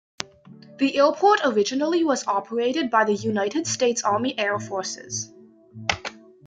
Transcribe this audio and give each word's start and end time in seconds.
The 0.79 0.97
airport 0.97 1.41
originally 1.45 2.03
was 2.03 2.25
operated 2.25 2.89
by 2.89 3.03
the 3.05 3.13
United 3.13 3.67
States 3.67 4.01
Army 4.03 4.35
Air 4.35 4.57
Forces. 4.57 5.31